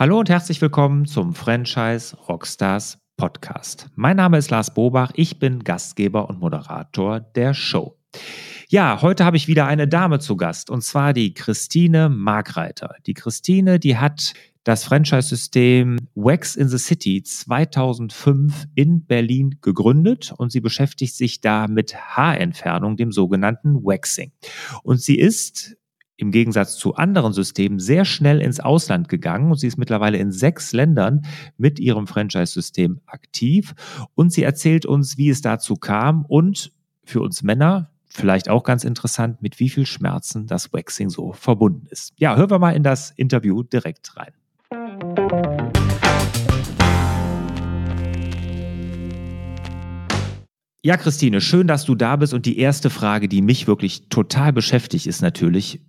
[0.00, 3.90] Hallo und herzlich willkommen zum Franchise Rockstars Podcast.
[3.96, 7.98] Mein Name ist Lars Bobach, ich bin Gastgeber und Moderator der Show.
[8.70, 12.94] Ja, heute habe ich wieder eine Dame zu Gast und zwar die Christine Markreiter.
[13.04, 14.32] Die Christine, die hat
[14.64, 21.68] das Franchise-System Wax in the City 2005 in Berlin gegründet und sie beschäftigt sich da
[21.68, 24.32] mit Haarentfernung, dem sogenannten Waxing.
[24.82, 25.76] Und sie ist
[26.20, 30.32] im Gegensatz zu anderen Systemen sehr schnell ins Ausland gegangen und sie ist mittlerweile in
[30.32, 31.22] sechs Ländern
[31.56, 33.74] mit ihrem Franchise-System aktiv
[34.14, 36.72] und sie erzählt uns, wie es dazu kam und
[37.04, 41.86] für uns Männer vielleicht auch ganz interessant, mit wie viel Schmerzen das Waxing so verbunden
[41.90, 42.12] ist.
[42.16, 44.32] Ja, hören wir mal in das Interview direkt rein.
[50.82, 52.32] Ja, Christine, schön, dass du da bist.
[52.32, 55.80] Und die erste Frage, die mich wirklich total beschäftigt, ist natürlich,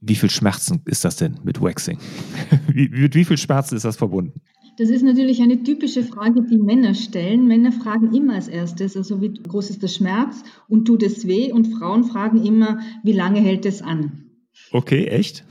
[0.00, 1.98] wie viel Schmerzen ist das denn mit Waxing?
[2.72, 4.40] Wie, mit wie viel Schmerzen ist das verbunden?
[4.78, 7.46] Das ist natürlich eine typische Frage, die Männer stellen.
[7.46, 11.50] Männer fragen immer als erstes, also wie groß ist der Schmerz und tut es weh?
[11.50, 14.26] Und Frauen fragen immer, wie lange hält es an?
[14.72, 15.46] Okay, echt?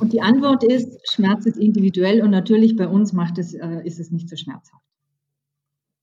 [0.00, 4.00] Und die Antwort ist, Schmerz ist individuell und natürlich bei uns macht es, äh, ist
[4.00, 4.82] es nicht so schmerzhaft.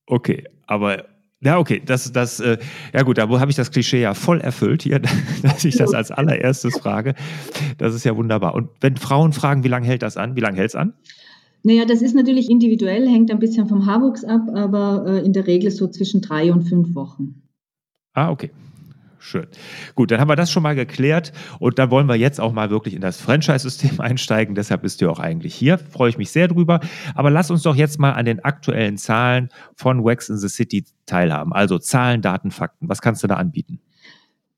[0.05, 1.05] Okay, aber
[1.43, 2.57] ja, okay, das, das, äh,
[2.93, 4.99] ja gut, da habe ich das Klischee ja voll erfüllt hier,
[5.43, 7.15] dass ich das als allererstes frage.
[7.77, 8.55] Das ist ja wunderbar.
[8.55, 10.35] Und wenn Frauen fragen, wie lange hält das an?
[10.35, 10.93] Wie lange hält es an?
[11.63, 15.47] Naja, das ist natürlich individuell, hängt ein bisschen vom Haarwuchs ab, aber äh, in der
[15.47, 17.41] Regel so zwischen drei und fünf Wochen.
[18.13, 18.51] Ah, okay.
[19.25, 19.47] Schön.
[19.95, 22.69] Gut, dann haben wir das schon mal geklärt und dann wollen wir jetzt auch mal
[22.69, 24.53] wirklich in das Franchise-System einsteigen.
[24.53, 25.77] Deshalb bist du auch eigentlich hier.
[25.77, 26.81] Freue ich mich sehr drüber.
[27.15, 30.83] Aber lass uns doch jetzt mal an den aktuellen Zahlen von Wax in the City
[31.05, 31.53] teilhaben.
[31.53, 32.89] Also Zahlen, Daten, Fakten.
[32.89, 33.79] Was kannst du da anbieten?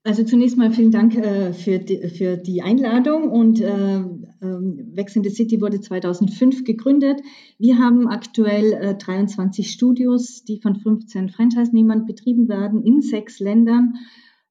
[0.04, 5.16] Also zunächst mal vielen Dank äh, für, die, für die Einladung und äh, ähm, Wax
[5.16, 7.22] in the City wurde 2005 gegründet.
[7.60, 13.94] Wir haben aktuell äh, 23 Studios, die von 15 Franchise-Nehmern betrieben werden in sechs Ländern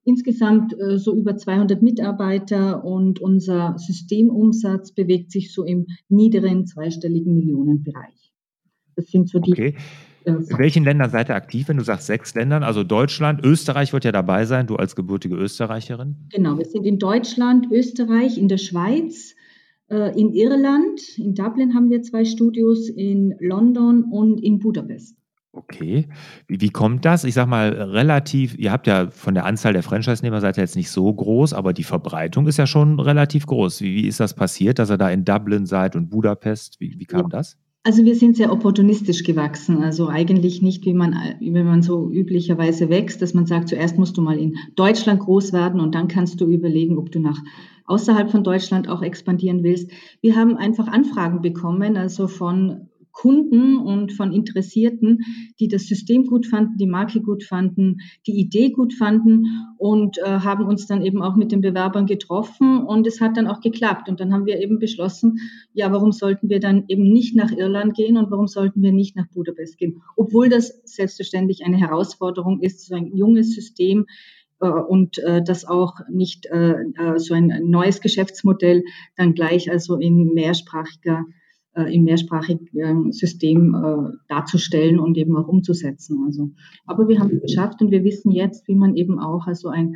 [0.05, 7.35] insgesamt äh, so über 200 Mitarbeiter und unser Systemumsatz bewegt sich so im niederen zweistelligen
[7.35, 8.33] Millionenbereich.
[8.97, 9.53] Das sind so die.
[9.53, 9.75] Okay.
[10.25, 12.63] Äh, In welchen Ländern seid ihr aktiv, wenn du sagst sechs Ländern?
[12.63, 16.17] Also Deutschland, Österreich wird ja dabei sein, du als gebürtige Österreicherin.
[16.31, 19.35] Genau, wir sind in Deutschland, Österreich, in der Schweiz,
[19.89, 25.17] äh, in Irland, in Dublin haben wir zwei Studios, in London und in Budapest.
[25.55, 26.09] Okay.
[26.49, 27.25] Wie, wie kommt das?
[27.25, 30.77] Ich sag mal, relativ, ihr habt ja von der Anzahl der Franchise-Nehmer seid ihr jetzt
[30.77, 33.81] nicht so groß, aber die Verbreitung ist ja schon relativ groß.
[33.81, 36.81] Wie, wie ist das passiert, dass ihr da in Dublin seid und Budapest?
[36.81, 37.29] Wie, wie kam ja.
[37.29, 37.57] das?
[37.87, 39.83] Also wir sind sehr opportunistisch gewachsen.
[39.83, 44.17] Also eigentlich nicht, wie man, wie man so üblicherweise wächst, dass man sagt, zuerst musst
[44.17, 47.39] du mal in Deutschland groß werden und dann kannst du überlegen, ob du nach
[47.85, 49.91] außerhalb von Deutschland auch expandieren willst.
[50.23, 55.21] Wir haben einfach Anfragen bekommen, also von Kunden und von Interessierten,
[55.59, 59.47] die das System gut fanden, die Marke gut fanden, die Idee gut fanden
[59.79, 63.47] und äh, haben uns dann eben auch mit den Bewerbern getroffen und es hat dann
[63.47, 64.09] auch geklappt.
[64.09, 65.39] Und dann haben wir eben beschlossen,
[65.73, 69.17] ja, warum sollten wir dann eben nicht nach Irland gehen und warum sollten wir nicht
[69.17, 70.03] nach Budapest gehen?
[70.17, 74.07] Obwohl das selbstverständlich eine Herausforderung ist, so ein junges System
[74.61, 78.83] äh, und äh, das auch nicht äh, äh so ein neues Geschäftsmodell
[79.17, 81.25] dann gleich also in mehrsprachiger
[81.83, 86.25] im mehrsprachigen System äh, darzustellen und eben auch umzusetzen.
[86.27, 86.51] Also,
[86.87, 89.95] aber wir haben es geschafft und wir wissen jetzt, wie man eben auch also ein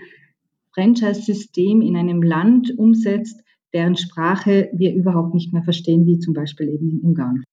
[0.75, 3.41] Franchise-System in einem Land umsetzt,
[3.73, 7.45] deren Sprache wir überhaupt nicht mehr verstehen, wie zum Beispiel eben in Ungarn.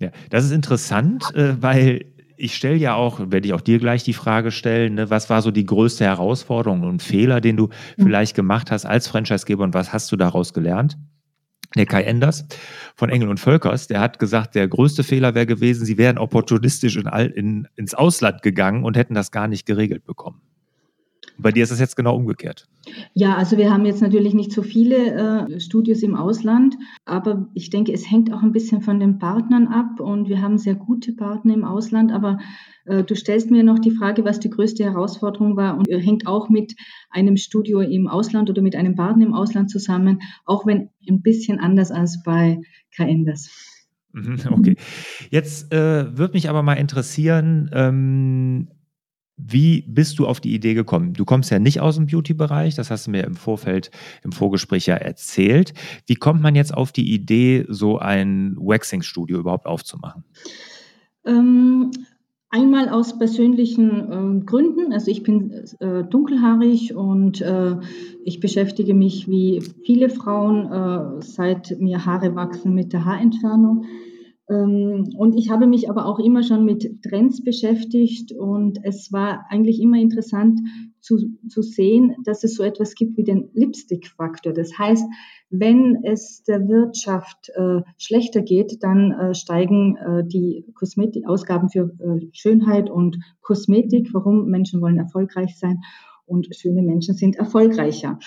[0.00, 2.06] Ja, das ist interessant, äh, weil
[2.36, 5.40] ich stelle ja auch, werde ich auch dir gleich die Frage stellen, ne, was war
[5.40, 9.92] so die größte Herausforderung und Fehler, den du vielleicht gemacht hast als Franchisegeber und was
[9.92, 10.98] hast du daraus gelernt?
[11.76, 12.46] Der Kai Enders
[12.94, 16.96] von Engel und Völkers, der hat gesagt, der größte Fehler wäre gewesen, sie wären opportunistisch
[16.96, 20.40] in, in, ins Ausland gegangen und hätten das gar nicht geregelt bekommen.
[21.36, 22.68] Bei dir ist es jetzt genau umgekehrt.
[23.14, 27.70] Ja, also wir haben jetzt natürlich nicht so viele äh, Studios im Ausland, aber ich
[27.70, 31.12] denke, es hängt auch ein bisschen von den Partnern ab und wir haben sehr gute
[31.12, 32.38] Partner im Ausland, aber
[32.84, 36.48] äh, du stellst mir noch die Frage, was die größte Herausforderung war und hängt auch
[36.48, 36.74] mit
[37.10, 41.58] einem Studio im Ausland oder mit einem Partner im Ausland zusammen, auch wenn ein bisschen
[41.58, 42.60] anders als bei
[42.96, 43.50] KNDers.
[44.12, 44.76] Mhm, okay.
[45.30, 48.68] Jetzt äh, würde mich aber mal interessieren, ähm,
[49.36, 51.12] wie bist du auf die Idee gekommen?
[51.12, 53.90] Du kommst ja nicht aus dem Beauty-Bereich, das hast du mir im Vorfeld,
[54.22, 55.74] im Vorgespräch ja erzählt.
[56.06, 60.24] Wie kommt man jetzt auf die Idee, so ein Waxing-Studio überhaupt aufzumachen?
[61.24, 61.90] Ähm,
[62.50, 64.92] einmal aus persönlichen äh, Gründen.
[64.92, 65.50] Also ich bin
[65.80, 67.76] äh, dunkelhaarig und äh,
[68.24, 73.86] ich beschäftige mich wie viele Frauen, äh, seit mir Haare wachsen, mit der Haarentfernung.
[74.50, 79.46] Ähm, und ich habe mich aber auch immer schon mit Trends beschäftigt und es war
[79.48, 80.60] eigentlich immer interessant
[81.00, 81.18] zu,
[81.48, 84.52] zu sehen, dass es so etwas gibt wie den Lipstick-Faktor.
[84.52, 85.04] Das heißt,
[85.50, 91.90] wenn es der Wirtschaft äh, schlechter geht, dann äh, steigen äh, die Kosmetik Ausgaben für
[92.00, 94.10] äh, Schönheit und Kosmetik.
[94.12, 94.46] Warum?
[94.46, 95.80] Menschen wollen erfolgreich sein
[96.26, 98.18] und schöne Menschen sind erfolgreicher.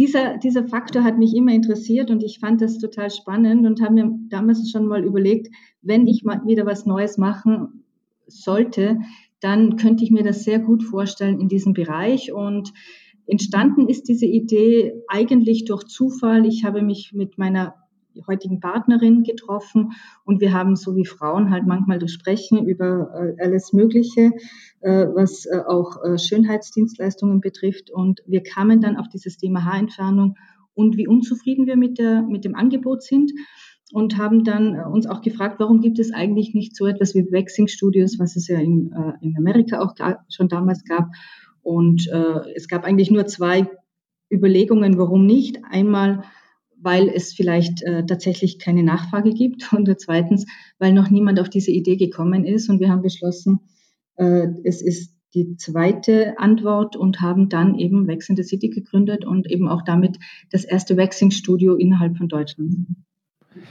[0.00, 3.92] Dieser, dieser Faktor hat mich immer interessiert und ich fand das total spannend und habe
[3.92, 7.84] mir damals schon mal überlegt, wenn ich mal wieder was Neues machen
[8.26, 8.98] sollte,
[9.40, 12.72] dann könnte ich mir das sehr gut vorstellen in diesem Bereich und
[13.26, 16.46] entstanden ist diese Idee eigentlich durch Zufall.
[16.46, 17.74] Ich habe mich mit meiner
[18.26, 19.92] heutigen Partnerin getroffen
[20.24, 24.32] und wir haben so wie Frauen halt manchmal sprechen über äh, alles Mögliche,
[24.80, 30.36] äh, was äh, auch Schönheitsdienstleistungen betrifft und wir kamen dann auf dieses Thema Haarentfernung
[30.74, 33.32] und wie unzufrieden wir mit, der, mit dem Angebot sind
[33.92, 37.66] und haben dann uns auch gefragt, warum gibt es eigentlich nicht so etwas wie Waxing
[37.66, 39.94] Studios, was es ja in, in Amerika auch
[40.28, 41.08] schon damals gab.
[41.60, 42.08] Und
[42.54, 43.68] es gab eigentlich nur zwei
[44.32, 45.58] Überlegungen, warum nicht.
[45.68, 46.22] Einmal
[46.82, 50.46] weil es vielleicht äh, tatsächlich keine Nachfrage gibt und zweitens,
[50.78, 53.60] weil noch niemand auf diese Idee gekommen ist und wir haben beschlossen,
[54.16, 59.24] äh, es ist die zweite Antwort und haben dann eben Wax in the City gegründet
[59.24, 60.18] und eben auch damit
[60.50, 62.74] das erste Waxing-Studio innerhalb von Deutschland.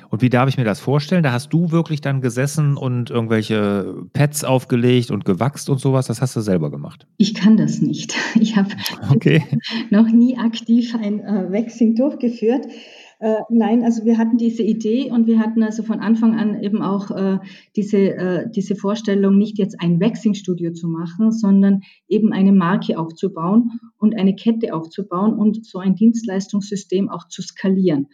[0.09, 1.23] Und wie darf ich mir das vorstellen?
[1.23, 6.07] Da hast du wirklich dann gesessen und irgendwelche Pads aufgelegt und gewachst und sowas.
[6.07, 7.07] Das hast du selber gemacht.
[7.17, 8.15] Ich kann das nicht.
[8.39, 8.69] Ich habe
[9.11, 9.43] okay.
[9.89, 12.65] noch nie aktiv ein äh, Waxing durchgeführt.
[13.21, 16.81] Äh, nein, also wir hatten diese Idee und wir hatten also von Anfang an eben
[16.81, 17.39] auch äh,
[17.75, 23.81] diese, äh, diese Vorstellung, nicht jetzt ein Waxing-Studio zu machen, sondern eben eine Marke aufzubauen
[23.97, 28.07] und eine Kette aufzubauen und so ein Dienstleistungssystem auch zu skalieren.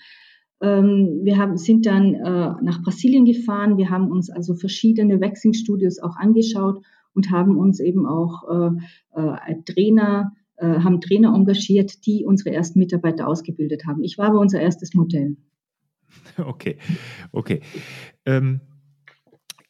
[0.60, 6.00] Ähm, wir haben, sind dann äh, nach Brasilien gefahren, wir haben uns also verschiedene Waxing-Studios
[6.00, 12.80] auch angeschaut und haben uns eben auch äh, Trainer haben Trainer engagiert, die unsere ersten
[12.80, 14.04] Mitarbeiter ausgebildet haben.
[14.04, 15.36] Ich war aber unser erstes Modell.
[16.38, 16.78] Okay,
[17.32, 17.62] okay.
[18.26, 18.62] Ähm,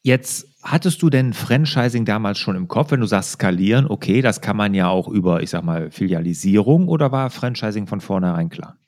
[0.02, 4.40] jetzt hattest du denn Franchising damals schon im Kopf, wenn du sagst skalieren, okay, das
[4.40, 8.78] kann man ja auch über, ich sag mal, Filialisierung oder war Franchising von vornherein klar?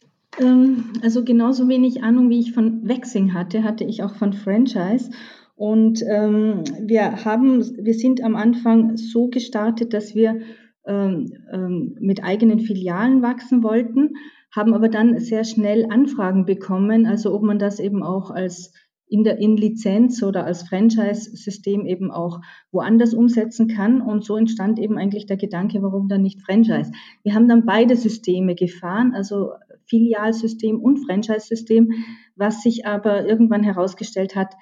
[0.41, 5.11] Ähm, also genauso wenig Ahnung, wie ich von Waxing hatte, hatte ich auch von Franchise.
[5.57, 10.41] Und ähm, wir haben, wir sind am Anfang so gestartet, dass wir
[10.89, 14.15] mit eigenen Filialen wachsen wollten,
[14.55, 18.73] haben aber dann sehr schnell Anfragen bekommen, also ob man das eben auch als
[19.11, 22.41] in der in Lizenz oder als Franchise-System eben auch
[22.71, 24.03] woanders umsetzen kann.
[24.03, 26.93] Und so entstand eben eigentlich der Gedanke, warum dann nicht Franchise.
[27.23, 29.53] Wir haben dann beide Systeme gefahren, also
[29.87, 31.91] Filialsystem und Franchise-System,
[32.37, 34.55] was sich aber irgendwann herausgestellt hat,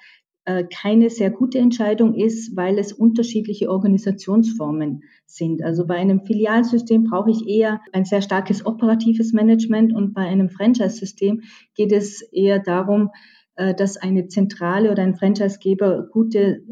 [0.73, 5.61] keine sehr gute Entscheidung ist, weil es unterschiedliche Organisationsformen sind.
[5.61, 10.49] Also bei einem Filialsystem brauche ich eher ein sehr starkes operatives Management und bei einem
[10.49, 11.41] Franchise-System
[11.75, 13.09] geht es eher darum,
[13.55, 16.63] äh, dass eine Zentrale oder ein Franchisegeber gute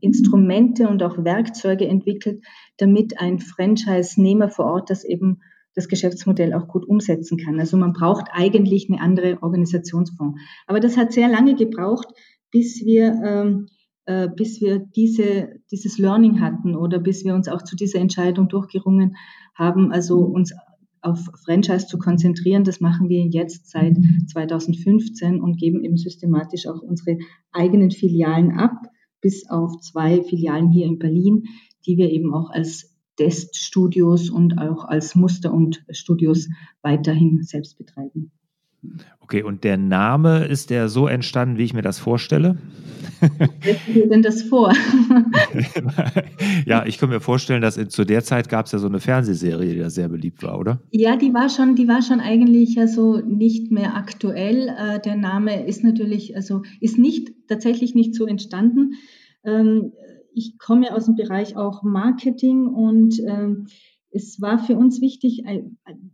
[0.00, 2.44] Instrumente und auch Werkzeuge entwickelt,
[2.78, 5.40] damit ein Franchise-Nehmer vor Ort das eben
[5.74, 7.58] das Geschäftsmodell auch gut umsetzen kann.
[7.58, 10.36] Also man braucht eigentlich eine andere Organisationsform.
[10.66, 12.08] Aber das hat sehr lange gebraucht,
[12.54, 13.66] bis wir, ähm,
[14.06, 18.48] äh, bis wir diese, dieses Learning hatten oder bis wir uns auch zu dieser Entscheidung
[18.48, 19.16] durchgerungen
[19.56, 20.54] haben, also uns
[21.02, 22.62] auf Franchise zu konzentrieren.
[22.62, 23.96] Das machen wir jetzt seit
[24.28, 27.18] 2015 und geben eben systematisch auch unsere
[27.50, 28.86] eigenen Filialen ab,
[29.20, 31.46] bis auf zwei Filialen hier in Berlin,
[31.86, 36.48] die wir eben auch als Teststudios und auch als Muster- und Studios
[36.82, 38.30] weiterhin selbst betreiben.
[39.24, 42.58] Okay, und der Name ist der so entstanden, wie ich mir das vorstelle?
[43.86, 44.70] Wie denn das vor?
[46.66, 49.00] ja, ich kann mir vorstellen, dass in, zu der Zeit gab es ja so eine
[49.00, 50.82] Fernsehserie, die da sehr beliebt war, oder?
[50.90, 54.68] Ja, die war schon, die war schon eigentlich also nicht mehr aktuell.
[54.68, 58.92] Äh, der Name ist natürlich, also ist nicht tatsächlich nicht so entstanden.
[59.42, 59.92] Ähm,
[60.34, 63.68] ich komme aus dem Bereich auch Marketing und ähm,
[64.14, 65.42] es war für uns wichtig,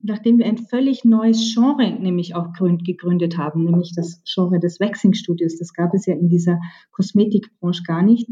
[0.03, 5.59] nachdem wir ein völlig neues Genre nämlich auch gegründet haben, nämlich das Genre des Waxing-Studios,
[5.59, 6.59] das gab es ja in dieser
[6.93, 8.27] Kosmetikbranche gar nicht,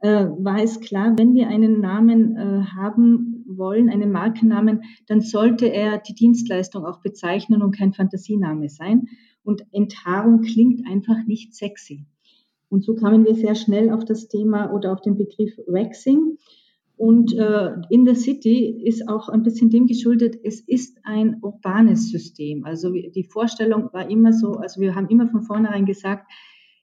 [0.00, 5.66] äh, war es klar, wenn wir einen Namen äh, haben wollen, einen Markennamen, dann sollte
[5.66, 9.06] er die Dienstleistung auch bezeichnen und kein Fantasiename sein.
[9.42, 12.06] Und Enthaarung klingt einfach nicht sexy.
[12.68, 16.36] Und so kamen wir sehr schnell auf das Thema oder auf den Begriff Waxing.
[16.98, 22.10] Und äh, in der City ist auch ein bisschen dem geschuldet, es ist ein urbanes
[22.10, 22.64] System.
[22.64, 26.26] Also die Vorstellung war immer so, also wir haben immer von vornherein gesagt,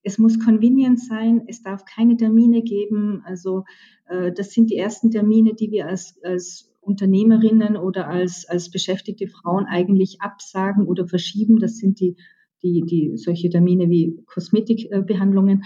[0.08, 3.24] Es muss convenient sein, es darf keine Termine geben.
[3.26, 3.64] Also
[4.08, 9.28] äh, das sind die ersten Termine, die wir als, als Unternehmerinnen oder als, als beschäftigte
[9.28, 11.58] Frauen eigentlich absagen oder verschieben.
[11.58, 12.16] Das sind die,
[12.62, 15.64] die, die solche Termine wie Kosmetikbehandlungen.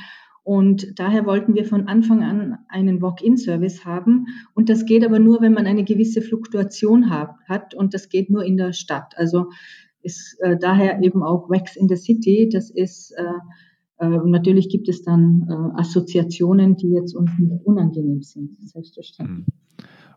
[0.50, 4.26] Und daher wollten wir von Anfang an einen Walk-in-Service haben.
[4.56, 7.76] Und das geht aber nur, wenn man eine gewisse Fluktuation hat, hat.
[7.76, 9.14] Und das geht nur in der Stadt.
[9.16, 9.52] Also
[10.02, 12.50] ist äh, daher eben auch Wax in the City.
[12.52, 18.24] Das ist äh, äh, natürlich gibt es dann äh, Assoziationen, die jetzt uns nicht unangenehm
[18.24, 19.46] sind, selbstverständlich.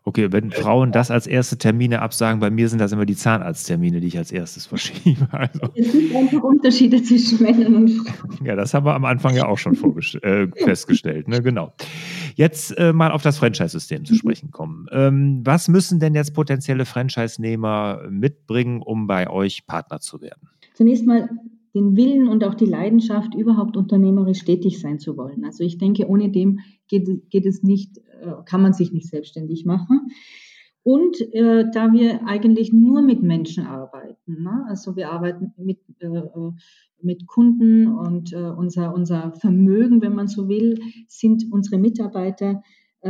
[0.05, 4.01] Okay, wenn Frauen das als erste Termine absagen, bei mir sind das immer die Zahnarzttermine,
[4.01, 5.27] die ich als erstes verschiebe.
[5.31, 5.61] Also.
[5.75, 8.45] Es gibt einfach Unterschiede zwischen Männern und Frauen.
[8.45, 9.73] Ja, das haben wir am Anfang ja auch schon
[10.21, 11.27] äh, festgestellt.
[11.27, 11.41] Ne?
[11.41, 11.73] Genau.
[12.35, 14.87] Jetzt äh, mal auf das Franchise-System zu sprechen kommen.
[14.91, 20.49] Ähm, was müssen denn jetzt potenzielle Franchise-Nehmer mitbringen, um bei euch Partner zu werden?
[20.73, 21.29] Zunächst mal
[21.73, 25.43] den Willen und auch die Leidenschaft, überhaupt unternehmerisch tätig sein zu wollen.
[25.43, 26.59] Also ich denke, ohne dem
[26.93, 30.11] geht, geht es nicht, äh, kann man sich nicht selbstständig machen.
[30.83, 34.65] Und äh, da wir eigentlich nur mit Menschen arbeiten, ne?
[34.67, 36.51] also wir arbeiten mit, äh, äh
[37.01, 42.63] mit Kunden und äh, unser, unser Vermögen, wenn man so will, sind unsere Mitarbeiter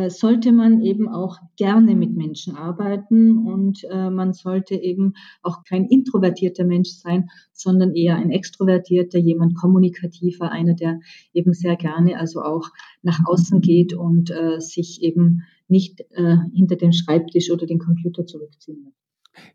[0.10, 5.86] sollte man eben auch gerne mit Menschen arbeiten und äh, man sollte eben auch kein
[5.86, 11.00] introvertierter Mensch sein, sondern eher ein extrovertierter, jemand kommunikativer, einer, der
[11.34, 12.70] eben sehr gerne also auch
[13.04, 18.26] nach außen geht und äh, sich eben nicht äh, hinter den Schreibtisch oder den Computer
[18.26, 18.94] zurückziehen will.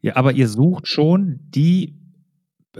[0.02, 1.97] Ja, aber ihr sucht schon die äh,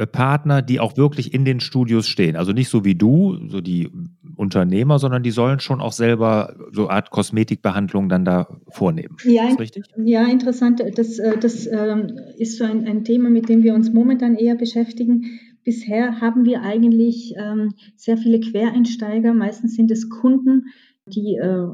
[0.06, 2.36] Partner, die auch wirklich in den Studios stehen.
[2.36, 3.90] Also nicht so wie du, so die
[4.36, 9.16] Unternehmer, sondern die sollen schon auch selber so eine Art Kosmetikbehandlung dann da vornehmen.
[9.24, 9.84] Ja, ist richtig?
[9.96, 10.82] Ja, interessant.
[10.94, 14.54] Das, äh, das ähm, ist so ein, ein Thema, mit dem wir uns momentan eher
[14.54, 15.40] beschäftigen.
[15.64, 19.34] Bisher haben wir eigentlich ähm, sehr viele Quereinsteiger.
[19.34, 20.66] Meistens sind es Kunden,
[21.08, 21.66] die äh,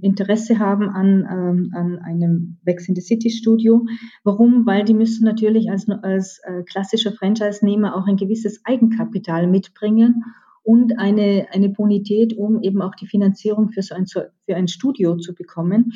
[0.00, 3.86] Interesse haben an, ähm, an einem Wax in the City Studio.
[4.24, 4.66] Warum?
[4.66, 10.24] Weil die müssen natürlich als, als äh, klassischer Franchise-Nehmer auch ein gewisses Eigenkapital mitbringen
[10.62, 15.16] und eine, eine Bonität, um eben auch die Finanzierung für so ein, für ein Studio
[15.16, 15.92] zu bekommen.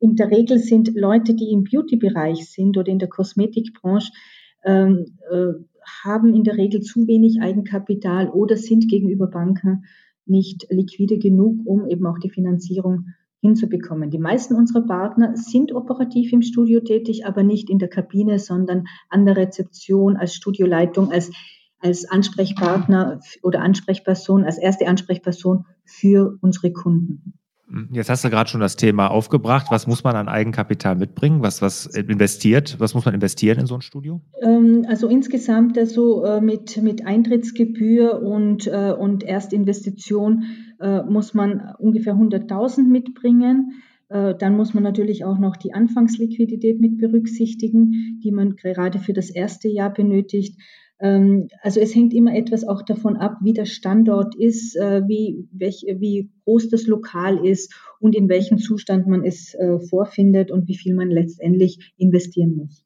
[0.00, 4.12] In der Regel sind Leute, die im Beauty-Bereich sind oder in der Kosmetikbranche,
[4.64, 5.52] ähm, äh,
[6.04, 9.84] haben in der Regel zu wenig Eigenkapital oder sind gegenüber Banken
[10.28, 13.06] nicht liquide genug, um eben auch die Finanzierung
[13.40, 14.10] hinzubekommen.
[14.10, 18.86] Die meisten unserer Partner sind operativ im Studio tätig, aber nicht in der Kabine, sondern
[19.08, 21.30] an der Rezeption, als Studioleitung, als,
[21.78, 27.37] als Ansprechpartner oder Ansprechperson, als erste Ansprechperson für unsere Kunden.
[27.70, 29.66] Hm, jetzt hast du gerade schon das Thema aufgebracht.
[29.70, 31.42] Was muss man an Eigenkapital mitbringen?
[31.42, 32.76] Was, was investiert?
[32.78, 34.20] Was muss man investieren in so ein Studio?
[34.42, 40.44] Ähm, also insgesamt also mit, mit Eintrittsgebühr und, äh, und Erstinvestition
[40.80, 43.72] äh, muss man ungefähr 100.000 mitbringen.
[44.10, 49.28] Dann muss man natürlich auch noch die Anfangsliquidität mit berücksichtigen, die man gerade für das
[49.28, 50.58] erste Jahr benötigt.
[51.00, 55.48] Ähm, also es hängt immer etwas auch davon ab, wie der Standort ist, äh, wie,
[55.52, 60.66] welch, wie groß das Lokal ist und in welchem Zustand man es äh, vorfindet und
[60.68, 62.84] wie viel man letztendlich investieren muss.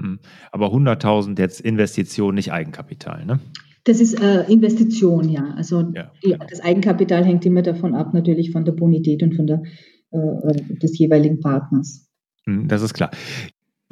[0.00, 0.18] Hm.
[0.50, 3.38] Aber 100.000 jetzt Investition, nicht Eigenkapital, ne?
[3.84, 5.52] Das ist äh, Investition, ja.
[5.56, 6.44] Also ja, genau.
[6.48, 9.62] das Eigenkapital hängt immer davon ab, natürlich von der Bonität und von der,
[10.10, 12.08] äh, des jeweiligen Partners.
[12.46, 13.10] Hm, das ist klar.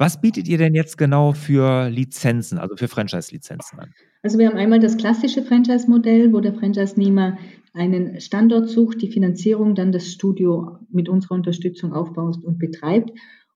[0.03, 3.93] Was bietet ihr denn jetzt genau für Lizenzen, also für Franchise-Lizenzen an?
[4.21, 7.37] Also wir haben einmal das klassische Franchise-Modell, wo der Franchise-Nehmer
[7.71, 13.11] einen Standort sucht, die Finanzierung dann das Studio mit unserer Unterstützung aufbaut und betreibt.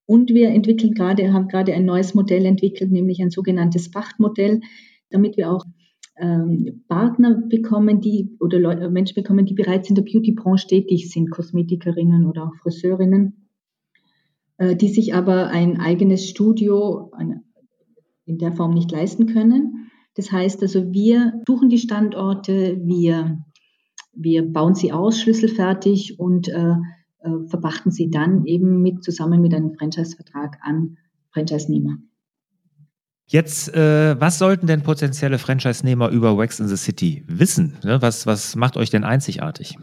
[0.06, 4.62] Und wir entwickeln gerade, haben gerade ein neues Modell entwickelt, nämlich ein sogenanntes Pachtmodell,
[5.10, 5.66] damit wir auch
[6.18, 11.30] ähm, Partner bekommen, die oder Leute, Menschen bekommen, die bereits in der Beauty-Branche tätig sind,
[11.30, 13.47] Kosmetikerinnen oder auch Friseurinnen
[14.60, 17.12] die sich aber ein eigenes Studio
[18.26, 19.90] in der Form nicht leisten können.
[20.16, 23.38] Das heißt also, wir suchen die Standorte, wir,
[24.14, 26.76] wir bauen sie aus, schlüsselfertig und äh,
[27.20, 30.98] äh, verpachten sie dann eben mit zusammen mit einem Franchise-Vertrag an
[31.32, 31.98] Franchise-Nehmer.
[33.29, 37.74] Jetzt, äh, was sollten denn potenzielle Franchise-Nehmer über Wax in the City wissen?
[37.84, 38.01] Ne?
[38.01, 39.75] Was, was macht euch denn einzigartig?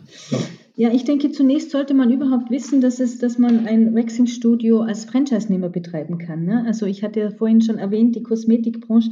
[0.76, 5.04] Ja, ich denke, zunächst sollte man überhaupt wissen, dass, es, dass man ein Waxing-Studio als
[5.04, 6.46] Franchise-Nehmer betreiben kann.
[6.46, 6.64] Ne?
[6.66, 9.10] Also ich hatte ja vorhin schon erwähnt, die Kosmetikbranche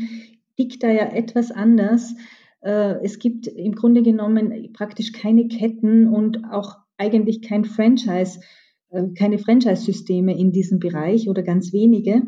[0.56, 2.14] tickt da ja etwas anders.
[2.62, 8.40] Äh, es gibt im Grunde genommen praktisch keine Ketten und auch eigentlich kein Franchise,
[8.88, 12.22] äh, keine Franchise-Systeme in diesem Bereich oder ganz wenige.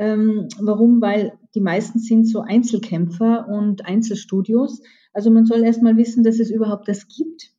[0.00, 1.02] Ähm, warum?
[1.02, 4.80] Weil die meisten sind so Einzelkämpfer und Einzelstudios.
[5.12, 7.52] Also man soll erstmal wissen, dass es überhaupt das gibt,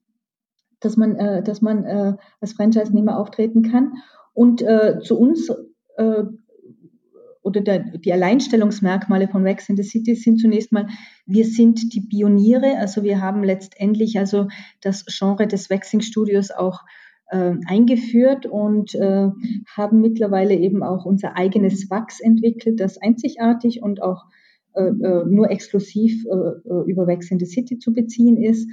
[0.79, 3.93] dass man, äh, dass man äh, als Franchise-Nehmer auftreten kann.
[4.33, 5.50] Und äh, zu uns
[5.98, 6.24] äh,
[7.43, 10.88] oder der, die Alleinstellungsmerkmale von Wax in the City sind zunächst mal,
[11.27, 14.48] wir sind die Pioniere, also wir haben letztendlich also
[14.81, 16.81] das Genre des Waxing Studios auch
[17.31, 19.29] äh, eingeführt und äh,
[19.75, 24.25] haben mittlerweile eben auch unser eigenes Wachs entwickelt, das einzigartig und auch
[24.73, 26.29] äh, äh nur exklusiv äh,
[26.69, 28.69] äh, über Wax in the City zu beziehen ist.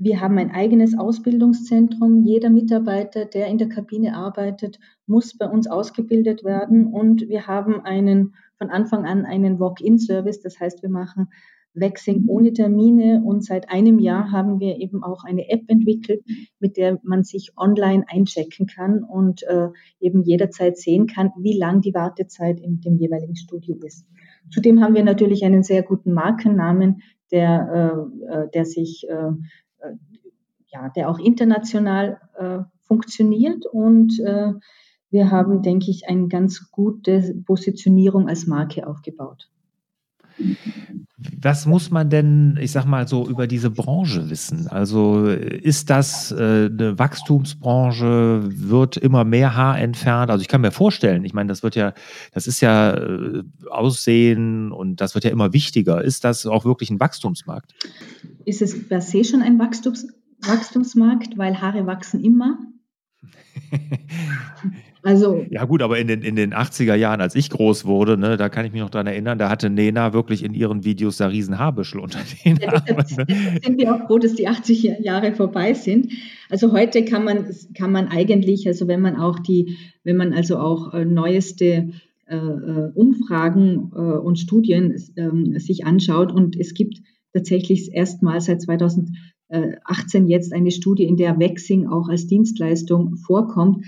[0.00, 2.22] Wir haben ein eigenes Ausbildungszentrum.
[2.22, 6.86] Jeder Mitarbeiter, der in der Kabine arbeitet, muss bei uns ausgebildet werden.
[6.86, 10.40] Und wir haben einen, von Anfang an einen Walk-in-Service.
[10.40, 11.28] Das heißt, wir machen
[11.74, 13.22] Waxing ohne Termine.
[13.24, 16.24] Und seit einem Jahr haben wir eben auch eine App entwickelt,
[16.58, 19.68] mit der man sich online einchecken kann und äh,
[20.00, 24.06] eben jederzeit sehen kann, wie lang die Wartezeit in dem jeweiligen Studio ist.
[24.50, 29.28] Zudem haben wir natürlich einen sehr guten Markennamen, der, äh, äh der sich äh,
[29.86, 29.94] äh,
[30.68, 34.18] ja, der auch international äh, funktioniert und
[35.10, 39.50] wir haben, denke ich, eine ganz gute Positionierung als Marke aufgebaut.
[41.40, 44.66] Was muss man denn, ich sag mal so, über diese Branche wissen?
[44.66, 48.42] Also ist das äh, eine Wachstumsbranche?
[48.44, 50.30] Wird immer mehr Haar entfernt?
[50.30, 51.94] Also ich kann mir vorstellen, ich meine, das wird ja,
[52.32, 56.02] das ist ja äh, Aussehen und das wird ja immer wichtiger.
[56.02, 57.72] Ist das auch wirklich ein Wachstumsmarkt?
[58.44, 60.08] Ist es per se schon ein Wachstums
[60.40, 62.58] Wachstumsmarkt, weil Haare wachsen immer?
[65.02, 68.36] Also, ja gut, aber in den, in den 80er Jahren, als ich groß wurde, ne,
[68.36, 71.28] da kann ich mich noch daran erinnern, da hatte Nena wirklich in ihren Videos da
[71.28, 73.06] riesen Haarbüschel unter den ja, Haaren.
[73.06, 76.12] sind wir auch froh, dass die 80 Jahre vorbei sind.
[76.50, 80.58] Also heute kann man, kann man eigentlich, also wenn man auch die, wenn man also
[80.58, 81.90] auch äh, neueste
[82.26, 87.00] äh, äh Umfragen äh, und Studien äh, sich anschaut und es gibt
[87.32, 88.62] tatsächlich erstmal seit
[89.48, 93.84] 2018 jetzt eine Studie, in der Waxing auch als Dienstleistung vorkommt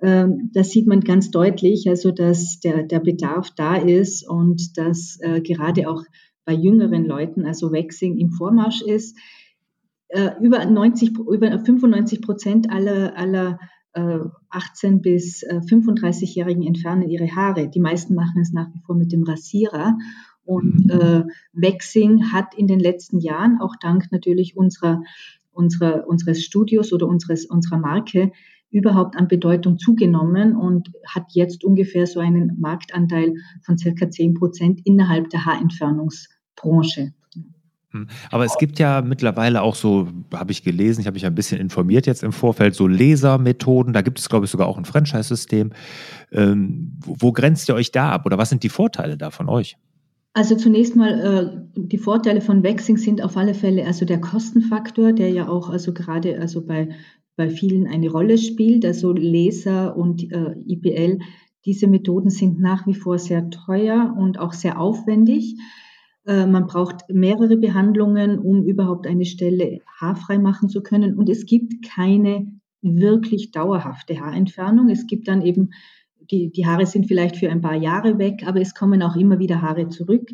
[0.00, 5.18] ähm, da sieht man ganz deutlich, also dass der, der Bedarf da ist und dass
[5.20, 6.04] äh, gerade auch
[6.44, 9.18] bei jüngeren Leuten, also Waxing im Vormarsch ist.
[10.08, 13.58] Äh, über 90, über 95 Prozent aller, aller
[13.92, 17.68] äh, 18 bis 35-Jährigen äh, entfernen ihre Haare.
[17.68, 19.98] Die meisten machen es nach wie vor mit dem Rasierer.
[20.48, 25.02] Und äh, Waxing hat in den letzten Jahren, auch dank natürlich unserer,
[25.52, 28.32] unserer, unseres Studios oder unseres, unserer Marke,
[28.70, 34.80] überhaupt an Bedeutung zugenommen und hat jetzt ungefähr so einen Marktanteil von circa 10 Prozent
[34.84, 37.12] innerhalb der Haarentfernungsbranche.
[37.90, 38.06] Hm.
[38.30, 41.60] Aber es gibt ja mittlerweile auch so, habe ich gelesen, ich habe mich ein bisschen
[41.60, 43.92] informiert jetzt im Vorfeld, so Lasermethoden.
[43.92, 45.72] Da gibt es, glaube ich, sogar auch ein Franchise-System.
[46.32, 49.76] Ähm, wo grenzt ihr euch da ab oder was sind die Vorteile da von euch?
[50.34, 55.12] Also zunächst mal, äh, die Vorteile von Waxing sind auf alle Fälle also der Kostenfaktor,
[55.12, 56.88] der ja auch also gerade also bei
[57.38, 61.20] bei vielen eine Rolle spielt, also Laser und äh, IPL.
[61.64, 65.54] Diese Methoden sind nach wie vor sehr teuer und auch sehr aufwendig.
[66.26, 71.16] Äh, man braucht mehrere Behandlungen, um überhaupt eine Stelle haarfrei machen zu können.
[71.16, 74.88] Und es gibt keine wirklich dauerhafte Haarentfernung.
[74.88, 75.70] Es gibt dann eben,
[76.30, 79.38] die, die Haare sind vielleicht für ein paar Jahre weg, aber es kommen auch immer
[79.38, 80.30] wieder Haare zurück.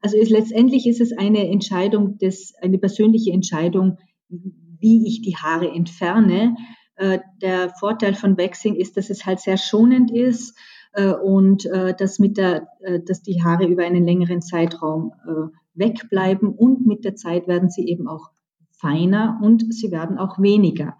[0.00, 3.98] Also ist, letztendlich ist es eine Entscheidung, des, eine persönliche Entscheidung,
[4.28, 6.56] wie ich die Haare entferne.
[6.96, 10.56] Äh, der Vorteil von Waxing ist, dass es halt sehr schonend ist
[10.92, 12.68] äh, und äh, dass, mit der,
[13.06, 15.12] dass die Haare über einen längeren Zeitraum
[15.74, 18.30] wegbleiben und mit der Zeit werden sie eben auch
[18.72, 20.96] feiner und sie werden auch weniger.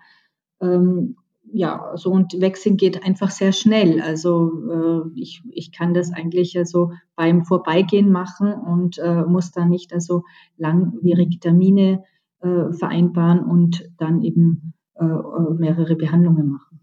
[0.60, 1.16] Ähm,
[1.52, 4.00] ja, so und Waxing geht einfach sehr schnell.
[4.00, 10.24] Also ich, ich kann das eigentlich also beim Vorbeigehen machen und muss da nicht also
[10.56, 12.02] langwierige Termine
[12.40, 16.80] äh, vereinbaren und dann eben äh, mehrere Behandlungen machen.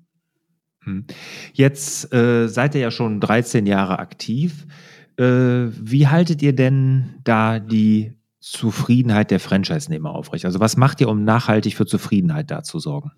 [0.83, 1.05] Hm.
[1.53, 4.67] Jetzt äh, seid ihr ja schon 13 Jahre aktiv.
[5.17, 10.43] Äh, wie haltet ihr denn da die Zufriedenheit der Franchise-Nehmer aufrecht?
[10.43, 13.11] Also was macht ihr, um nachhaltig für Zufriedenheit da zu sorgen?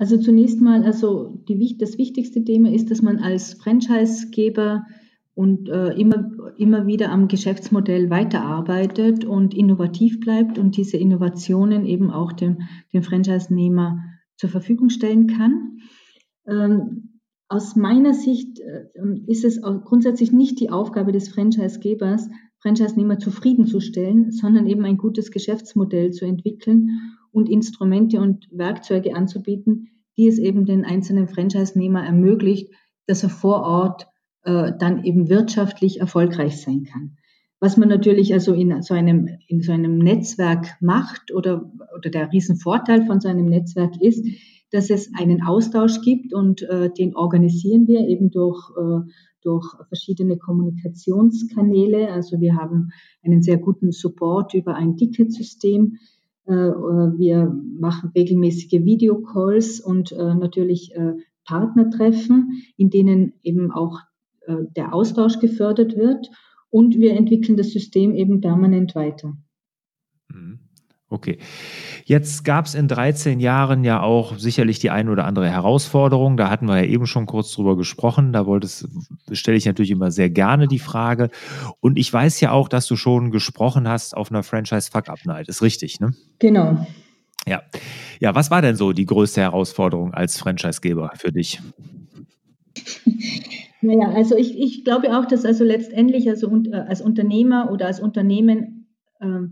[0.00, 4.86] Also zunächst mal, also die, das wichtigste Thema ist, dass man als Franchisegeber
[5.34, 12.10] und äh, immer, immer wieder am Geschäftsmodell weiterarbeitet und innovativ bleibt und diese Innovationen eben
[12.10, 12.62] auch dem,
[12.94, 14.02] dem Franchise-Nehmer
[14.38, 15.80] zur Verfügung stellen kann.
[16.48, 18.86] Ähm, aus meiner Sicht äh,
[19.26, 26.12] ist es grundsätzlich nicht die Aufgabe des Franchise-Gebers, Franchise-Nehmer zufriedenzustellen, sondern eben ein gutes Geschäftsmodell
[26.12, 26.88] zu entwickeln
[27.32, 32.70] und Instrumente und Werkzeuge anzubieten, die es eben den einzelnen Franchise-Nehmer ermöglicht,
[33.06, 34.06] dass er vor Ort
[34.42, 37.16] äh, dann eben wirtschaftlich erfolgreich sein kann.
[37.60, 42.32] Was man natürlich also in so einem, in so einem Netzwerk macht oder, oder der
[42.32, 44.26] Riesenvorteil von so einem Netzwerk ist,
[44.70, 49.10] dass es einen Austausch gibt und äh, den organisieren wir eben durch, äh,
[49.42, 52.10] durch verschiedene Kommunikationskanäle.
[52.12, 52.90] Also wir haben
[53.22, 55.96] einen sehr guten Support über ein Ticketsystem.
[55.96, 56.19] Äh
[56.50, 57.46] wir
[57.78, 64.00] machen regelmäßige Videocalls und äh, natürlich äh, Partnertreffen, in denen eben auch
[64.42, 66.30] äh, der Austausch gefördert wird
[66.70, 69.36] und wir entwickeln das System eben permanent weiter.
[70.28, 70.59] Mhm.
[71.12, 71.38] Okay.
[72.04, 76.36] Jetzt gab es in 13 Jahren ja auch sicherlich die ein oder andere Herausforderung.
[76.36, 78.32] Da hatten wir ja eben schon kurz drüber gesprochen.
[78.32, 78.88] Da wolltest,
[79.32, 81.30] stelle ich natürlich immer sehr gerne die Frage.
[81.80, 85.18] Und ich weiß ja auch, dass du schon gesprochen hast auf einer Franchise Fuck Up
[85.24, 85.48] Night.
[85.48, 86.14] Ist richtig, ne?
[86.38, 86.86] Genau.
[87.44, 87.62] Ja.
[88.20, 91.60] Ja, was war denn so die größte Herausforderung als Franchisegeber für dich?
[93.82, 97.98] Naja, also ich, ich glaube auch, dass also letztendlich also äh, als Unternehmer oder als
[97.98, 98.88] Unternehmen
[99.20, 99.48] äh, äh,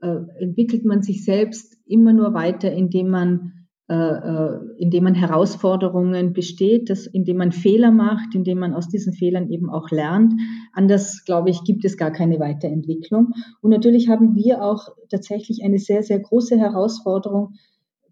[0.00, 3.52] entwickelt man sich selbst immer nur weiter, indem man,
[3.88, 9.12] äh, äh, indem man Herausforderungen besteht, dass, indem man Fehler macht, indem man aus diesen
[9.12, 10.34] Fehlern eben auch lernt.
[10.72, 13.32] Anders, glaube ich, gibt es gar keine Weiterentwicklung.
[13.60, 17.54] Und natürlich haben wir auch tatsächlich eine sehr, sehr große Herausforderung,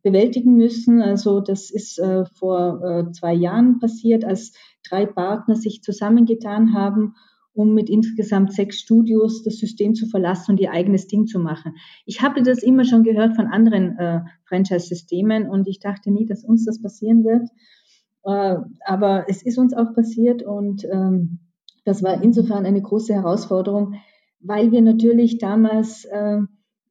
[0.07, 1.03] bewältigen müssen.
[1.03, 4.53] Also das ist äh, vor äh, zwei Jahren passiert, als
[4.89, 7.15] drei Partner sich zusammengetan haben,
[7.57, 11.75] um mit insgesamt sechs Studios das System zu verlassen und ihr eigenes Ding zu machen.
[12.05, 16.45] Ich habe das immer schon gehört von anderen äh, Franchise-Systemen und ich dachte nie, dass
[16.45, 17.49] uns das passieren wird.
[18.25, 21.39] Äh, aber es ist uns auch passiert und ähm,
[21.85, 23.95] das war insofern eine große Herausforderung,
[24.41, 26.41] weil wir natürlich damals äh,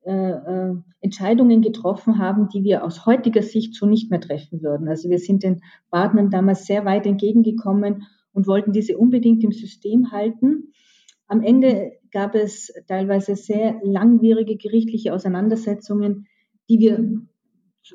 [0.05, 4.87] äh, äh, Entscheidungen getroffen haben, die wir aus heutiger Sicht so nicht mehr treffen würden.
[4.87, 10.11] Also wir sind den Partnern damals sehr weit entgegengekommen und wollten diese unbedingt im System
[10.11, 10.71] halten.
[11.27, 16.27] Am Ende gab es teilweise sehr langwierige gerichtliche Auseinandersetzungen,
[16.69, 16.99] die wir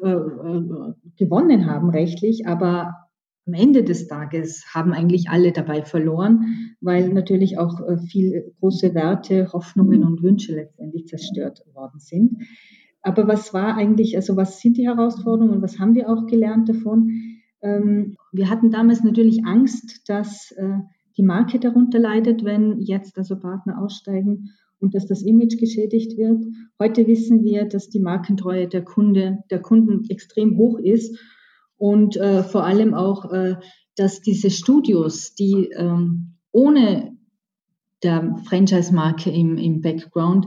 [0.03, 2.94] äh, äh gewonnen haben rechtlich, aber
[3.46, 8.94] am Ende des Tages haben eigentlich alle dabei verloren, weil natürlich auch äh, viel große
[8.94, 12.37] Werte, Hoffnungen und Wünsche letztendlich zerstört worden sind.
[13.03, 16.68] Aber was war eigentlich, also was sind die Herausforderungen und was haben wir auch gelernt
[16.68, 17.30] davon?
[17.62, 20.79] Ähm, wir hatten damals natürlich Angst, dass äh,
[21.16, 26.44] die Marke darunter leidet, wenn jetzt also Partner aussteigen und dass das Image geschädigt wird.
[26.79, 31.18] Heute wissen wir, dass die Markentreue der Kunde, der Kunden extrem hoch ist
[31.77, 33.57] und äh, vor allem auch, äh,
[33.96, 37.16] dass diese Studios, die ähm, ohne
[38.03, 40.46] der Franchise-Marke im, im Background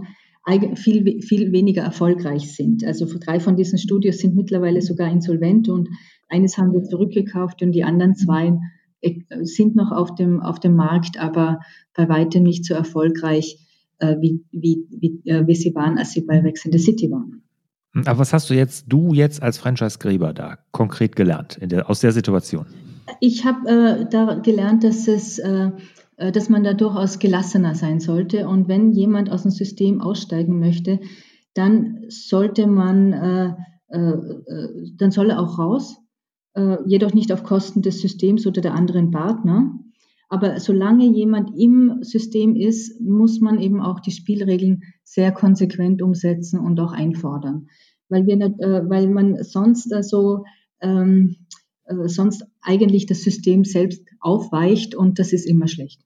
[0.75, 2.83] viel, viel weniger erfolgreich sind.
[2.83, 5.89] Also drei von diesen Studios sind mittlerweile sogar insolvent und
[6.29, 8.57] eines haben wir zurückgekauft und die anderen zwei
[9.01, 11.59] äh, sind noch auf dem, auf dem Markt, aber
[11.95, 13.59] bei weitem nicht so erfolgreich,
[13.99, 17.09] äh, wie, wie, wie, äh, wie sie waren, als sie bei Vex in the City
[17.09, 17.43] waren.
[17.93, 22.01] Hm, aber was hast du jetzt, du jetzt als Franchise-Geber da konkret gelernt der, aus
[22.01, 22.65] der Situation?
[23.19, 25.71] Ich habe äh, da gelernt, dass es äh,
[26.17, 28.47] dass man da durchaus gelassener sein sollte.
[28.47, 30.99] Und wenn jemand aus dem System aussteigen möchte,
[31.53, 33.53] dann sollte man, äh,
[33.89, 34.17] äh,
[34.97, 35.97] dann soll er auch raus,
[36.55, 39.71] äh, jedoch nicht auf Kosten des Systems oder der anderen Partner.
[40.29, 46.59] Aber solange jemand im System ist, muss man eben auch die Spielregeln sehr konsequent umsetzen
[46.59, 47.67] und auch einfordern
[48.13, 50.45] weil, wir äh, weil man sonst also
[50.81, 51.35] ähm,
[51.85, 56.01] äh, sonst eigentlich das System selbst aufweicht und das ist immer schlecht.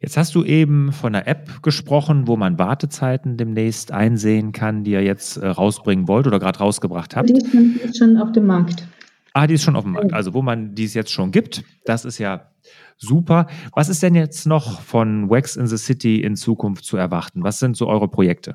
[0.00, 4.92] Jetzt hast du eben von einer App gesprochen, wo man Wartezeiten demnächst einsehen kann, die
[4.92, 7.28] ihr jetzt äh, rausbringen wollt oder gerade rausgebracht habt.
[7.28, 8.86] Die ist, schon, die ist schon auf dem Markt.
[9.34, 10.14] Ah, die ist schon auf dem Markt.
[10.14, 12.50] Also wo man dies jetzt schon gibt, das ist ja
[12.96, 13.46] super.
[13.74, 17.42] Was ist denn jetzt noch von Wax in the City in Zukunft zu erwarten?
[17.42, 18.54] Was sind so eure Projekte?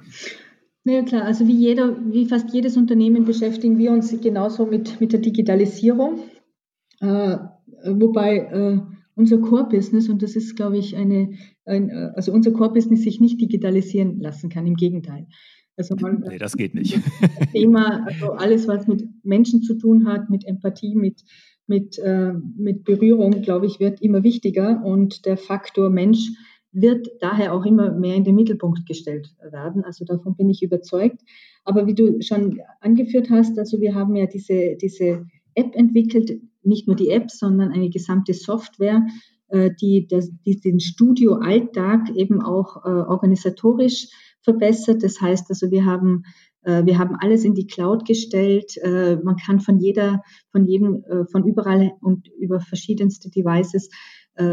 [0.86, 5.14] Ja klar, also wie jeder, wie fast jedes Unternehmen beschäftigen wir uns genauso mit, mit
[5.14, 6.20] der Digitalisierung.
[7.00, 7.38] Äh,
[7.86, 8.80] wobei äh,
[9.16, 11.32] unser Core-Business, und das ist, glaube ich, eine,
[11.66, 15.26] ein, äh, also unser Core-Business sich nicht digitalisieren lassen kann, im Gegenteil.
[15.76, 17.00] Also man, nee, das geht nicht.
[17.40, 21.24] Das Thema, also alles, was mit Menschen zu tun hat, mit Empathie, mit,
[21.66, 26.30] mit, äh, mit Berührung, glaube ich, wird immer wichtiger und der Faktor Mensch
[26.76, 29.84] wird daher auch immer mehr in den Mittelpunkt gestellt werden.
[29.84, 31.22] Also davon bin ich überzeugt.
[31.64, 36.88] Aber wie du schon angeführt hast, also wir haben ja diese, diese App entwickelt, nicht
[36.88, 39.06] nur die App, sondern eine gesamte Software,
[39.48, 44.08] äh, die, das, die den Studioalltag eben auch äh, organisatorisch
[44.42, 45.04] verbessert.
[45.04, 46.24] Das heißt also, wir haben
[46.64, 48.80] äh, wir haben alles in die Cloud gestellt.
[48.84, 53.90] Man kann von jeder, von jedem, von überall und über verschiedenste Devices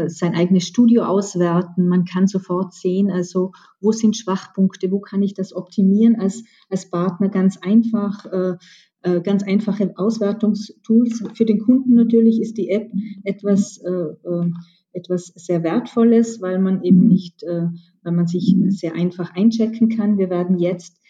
[0.07, 1.87] sein eigenes Studio auswerten.
[1.87, 6.89] Man kann sofort sehen, also wo sind Schwachpunkte, wo kann ich das optimieren als, als
[6.89, 8.25] Partner ganz einfach.
[8.25, 8.55] Äh,
[9.03, 11.23] äh, ganz einfache Auswertungstools.
[11.33, 12.89] Für den Kunden natürlich ist die App
[13.25, 14.49] etwas, äh, äh,
[14.93, 17.67] etwas sehr Wertvolles, weil man eben nicht, äh,
[18.03, 20.17] weil man sich sehr einfach einchecken kann.
[20.17, 21.02] Wir werden jetzt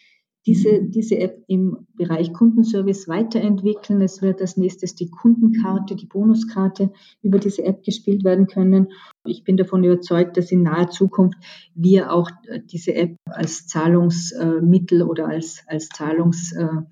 [0.45, 4.01] diese, diese App im Bereich Kundenservice weiterentwickeln.
[4.01, 8.89] Es wird als nächstes die Kundenkarte, die Bonuskarte über diese App gespielt werden können.
[9.25, 11.37] Ich bin davon überzeugt, dass in naher Zukunft
[11.75, 16.87] wir auch äh, diese App als Zahlungsmittel oder als, als Zahlungstool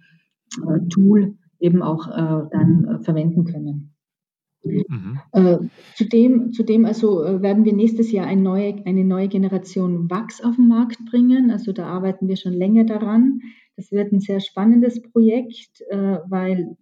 [1.60, 3.91] eben auch äh, dann äh, verwenden können.
[4.64, 5.20] Mhm.
[5.32, 5.58] Äh,
[5.96, 10.56] zudem, zudem also äh, werden wir nächstes Jahr eine neue, eine neue Generation Wachs auf
[10.56, 11.52] den Markt bringen.
[11.52, 13.42] Also da arbeiten wir schon länger daran.
[13.76, 16.78] Das wird ein sehr spannendes Projekt, äh, weil,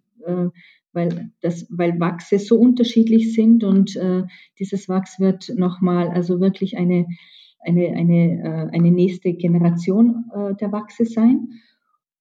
[0.92, 3.98] weil, das, weil Wachse so unterschiedlich sind und
[4.58, 7.06] dieses Wachs wird nochmal also wirklich eine,
[7.60, 10.26] eine, eine, eine nächste Generation
[10.60, 11.62] der Wachse sein.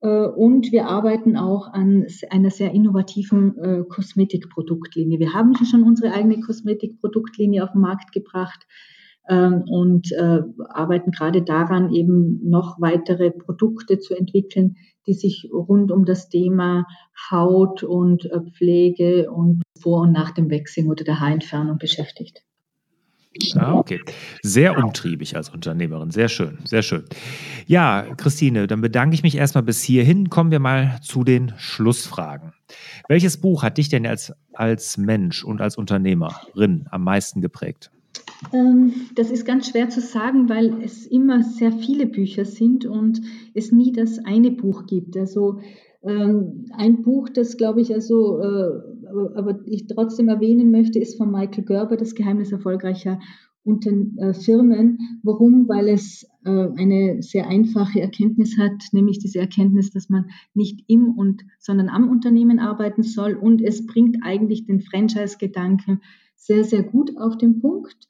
[0.02, 5.20] Äh, und wir arbeiten auch an einer sehr innovativen äh, Kosmetikproduktlinie.
[5.20, 8.66] Wir haben schon unsere eigene Kosmetikproduktlinie auf den Markt gebracht
[9.28, 15.92] ähm, und äh, arbeiten gerade daran, eben noch weitere Produkte zu entwickeln, die sich rund
[15.92, 16.86] um das Thema
[17.32, 22.44] Haut und Pflege und vor und nach dem Waxing oder der Haarentfernung beschäftigt.
[23.56, 24.02] Ah, okay.
[24.42, 26.12] Sehr umtriebig als Unternehmerin.
[26.12, 27.04] Sehr schön, sehr schön.
[27.68, 30.30] Ja, Christine, dann bedanke ich mich erstmal bis hierhin.
[30.30, 32.54] Kommen wir mal zu den Schlussfragen.
[33.08, 37.92] Welches Buch hat dich denn als, als Mensch und als Unternehmerin am meisten geprägt?
[38.54, 43.22] Ähm, das ist ganz schwer zu sagen, weil es immer sehr viele Bücher sind und
[43.54, 45.16] es nie das eine Buch gibt.
[45.18, 45.60] Also
[46.02, 48.82] ein Buch, das glaube ich also, äh,
[49.36, 53.20] aber ich trotzdem erwähnen möchte, ist von Michael Gerber, Das Geheimnis erfolgreicher
[53.66, 55.20] äh, Firmen.
[55.24, 55.68] Warum?
[55.68, 61.18] Weil es äh, eine sehr einfache Erkenntnis hat, nämlich diese Erkenntnis, dass man nicht im
[61.18, 66.02] und, sondern am Unternehmen arbeiten soll und es bringt eigentlich den Franchise-Gedanken
[66.36, 68.08] sehr, sehr gut auf den Punkt.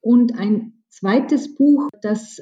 [0.00, 2.38] Und ein zweites Buch, das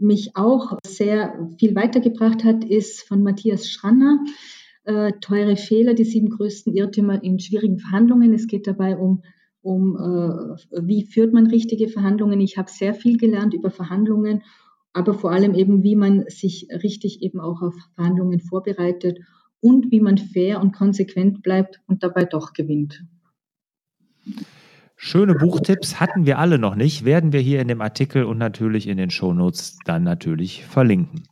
[0.00, 4.24] mich auch sehr viel weitergebracht hat, ist von Matthias Schranner.
[4.84, 8.32] Äh, teure Fehler, die sieben größten Irrtümer in schwierigen Verhandlungen.
[8.32, 9.22] Es geht dabei um,
[9.60, 12.40] um äh, wie führt man richtige Verhandlungen.
[12.40, 14.42] Ich habe sehr viel gelernt über Verhandlungen,
[14.92, 19.20] aber vor allem eben, wie man sich richtig eben auch auf Verhandlungen vorbereitet
[19.60, 23.04] und wie man fair und konsequent bleibt und dabei doch gewinnt.
[25.02, 28.86] Schöne Buchtipps hatten wir alle noch nicht, werden wir hier in dem Artikel und natürlich
[28.86, 31.22] in den Shownotes dann natürlich verlinken.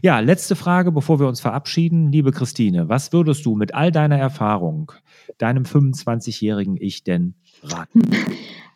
[0.00, 2.12] Ja, letzte Frage, bevor wir uns verabschieden.
[2.12, 4.92] Liebe Christine, was würdest du mit all deiner Erfahrung
[5.38, 7.34] deinem 25-jährigen Ich denn
[7.64, 8.02] raten?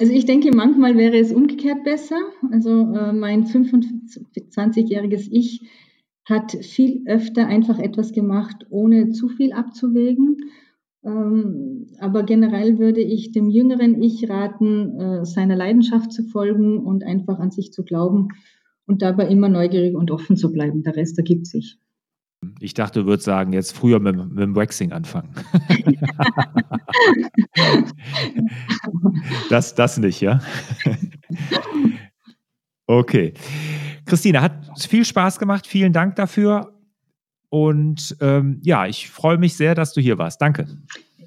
[0.01, 2.19] Also ich denke, manchmal wäre es umgekehrt besser.
[2.51, 5.69] Also äh, mein 25-jähriges Ich
[6.25, 10.39] hat viel öfter einfach etwas gemacht, ohne zu viel abzuwägen
[11.03, 17.39] aber generell würde ich dem jüngeren Ich raten, äh, seiner Leidenschaft zu folgen und einfach
[17.39, 18.29] an sich zu glauben
[18.87, 20.83] und dabei immer neugierig und offen zu bleiben.
[20.83, 21.79] Der Rest ergibt sich.
[22.59, 25.35] Ich dachte, du würdest sagen, jetzt früher mit, mit dem Waxing anfangen.
[29.51, 30.41] das, das nicht, ja?
[32.87, 33.35] okay.
[34.07, 35.67] Christine, hat viel Spaß gemacht.
[35.67, 36.80] Vielen Dank dafür.
[37.51, 40.41] Und ähm, ja, ich freue mich sehr, dass du hier warst.
[40.41, 40.67] Danke.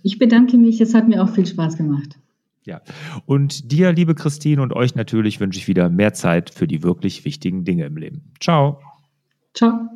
[0.01, 0.81] Ich bedanke mich.
[0.81, 2.17] Es hat mir auch viel Spaß gemacht.
[2.65, 2.81] Ja,
[3.25, 7.25] und dir, liebe Christine, und euch natürlich wünsche ich wieder mehr Zeit für die wirklich
[7.25, 8.31] wichtigen Dinge im Leben.
[8.39, 8.79] Ciao.
[9.53, 9.89] Ciao.